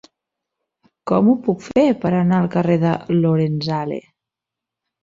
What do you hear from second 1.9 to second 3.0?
per anar al carrer de